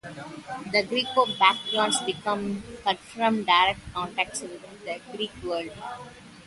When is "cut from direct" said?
2.83-3.81